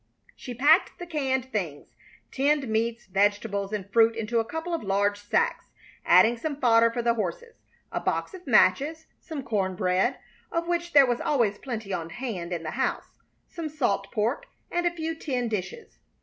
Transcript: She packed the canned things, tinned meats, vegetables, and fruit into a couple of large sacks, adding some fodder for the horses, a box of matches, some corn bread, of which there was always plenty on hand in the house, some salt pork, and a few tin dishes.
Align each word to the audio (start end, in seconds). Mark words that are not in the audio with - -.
She 0.35 0.55
packed 0.55 0.97
the 0.97 1.05
canned 1.05 1.51
things, 1.51 1.93
tinned 2.31 2.67
meats, 2.67 3.05
vegetables, 3.05 3.71
and 3.71 3.87
fruit 3.93 4.15
into 4.15 4.39
a 4.39 4.43
couple 4.43 4.73
of 4.73 4.81
large 4.81 5.19
sacks, 5.19 5.67
adding 6.07 6.37
some 6.37 6.59
fodder 6.59 6.89
for 6.89 7.03
the 7.03 7.13
horses, 7.13 7.57
a 7.91 7.99
box 7.99 8.33
of 8.33 8.47
matches, 8.47 9.05
some 9.19 9.43
corn 9.43 9.75
bread, 9.75 10.17
of 10.51 10.67
which 10.67 10.93
there 10.93 11.05
was 11.05 11.21
always 11.21 11.59
plenty 11.59 11.93
on 11.93 12.09
hand 12.09 12.51
in 12.51 12.63
the 12.63 12.71
house, 12.71 13.19
some 13.47 13.69
salt 13.69 14.11
pork, 14.11 14.47
and 14.71 14.87
a 14.87 14.95
few 14.95 15.13
tin 15.13 15.47
dishes. 15.47 15.99